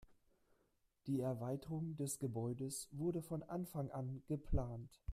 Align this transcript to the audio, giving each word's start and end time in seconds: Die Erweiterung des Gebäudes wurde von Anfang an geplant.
Die 1.05 1.19
Erweiterung 1.21 1.95
des 1.95 2.17
Gebäudes 2.17 2.89
wurde 2.91 3.21
von 3.21 3.43
Anfang 3.43 3.91
an 3.91 4.23
geplant. 4.25 4.99